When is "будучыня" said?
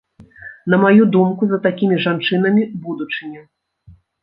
2.89-3.47